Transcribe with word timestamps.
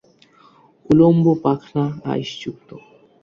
উলম্ব 0.85 1.25
পাখনা 1.43 1.83
আঁইশযুক্ত। 2.05 2.69